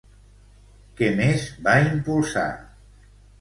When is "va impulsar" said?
1.67-2.47